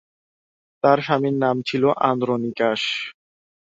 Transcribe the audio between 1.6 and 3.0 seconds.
ছিল আন্দ্রোনিকাস।